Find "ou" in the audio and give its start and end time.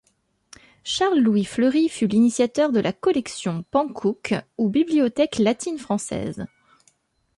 4.57-4.67